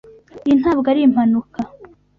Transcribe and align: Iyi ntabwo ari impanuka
Iyi 0.45 0.55
ntabwo 0.61 0.87
ari 0.91 1.01
impanuka 1.07 1.59